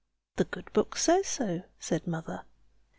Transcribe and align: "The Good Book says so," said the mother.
"The 0.37 0.45
Good 0.45 0.73
Book 0.73 0.97
says 0.97 1.27
so," 1.27 1.61
said 1.79 2.05
the 2.05 2.09
mother. 2.09 2.41